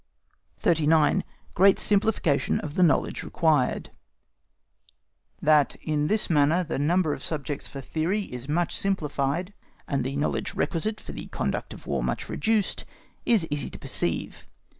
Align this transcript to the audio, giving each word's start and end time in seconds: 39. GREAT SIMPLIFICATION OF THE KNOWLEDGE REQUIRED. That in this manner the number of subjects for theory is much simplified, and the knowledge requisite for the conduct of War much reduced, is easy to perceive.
39. 0.61 1.23
GREAT 1.53 1.77
SIMPLIFICATION 1.77 2.59
OF 2.61 2.73
THE 2.73 2.81
KNOWLEDGE 2.81 3.21
REQUIRED. 3.21 3.91
That 5.39 5.75
in 5.75 6.07
this 6.07 6.27
manner 6.27 6.63
the 6.63 6.79
number 6.79 7.13
of 7.13 7.21
subjects 7.21 7.67
for 7.67 7.81
theory 7.81 8.23
is 8.23 8.49
much 8.49 8.75
simplified, 8.75 9.53
and 9.87 10.03
the 10.03 10.15
knowledge 10.15 10.55
requisite 10.55 10.99
for 10.99 11.11
the 11.11 11.27
conduct 11.27 11.71
of 11.71 11.85
War 11.85 12.01
much 12.01 12.29
reduced, 12.29 12.83
is 13.27 13.45
easy 13.51 13.69
to 13.69 13.77
perceive. 13.77 14.47